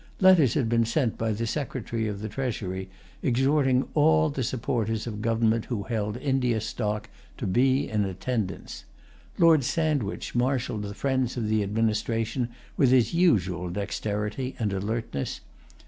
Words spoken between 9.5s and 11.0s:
Sandwich marshalled the